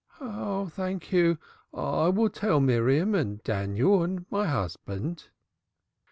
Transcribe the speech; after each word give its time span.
"Thank 0.71 1.11
you. 1.11 1.37
I 1.75 2.07
will 2.09 2.29
tell 2.31 2.59
Miriam 2.59 3.13
and 3.13 3.43
Daniel 3.43 4.01
and 4.01 4.25
my 4.31 4.47
husband." 4.47 5.27